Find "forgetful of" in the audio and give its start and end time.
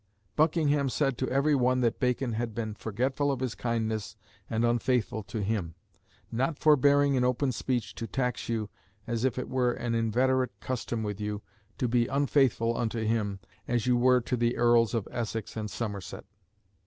2.73-3.39